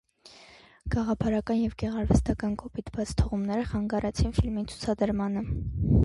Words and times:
Գաղափարական 0.93 1.59
և 1.63 1.75
գեղարվեստական 1.83 2.55
կոպիտ 2.61 2.89
բացթողումները 2.95 3.65
խանգարեցին 3.73 4.33
ֆիլմի 4.39 4.65
ցուցադրմանը։ 4.73 5.45